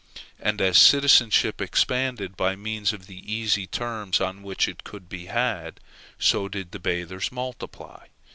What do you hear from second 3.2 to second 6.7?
easy terms on which it could be had, so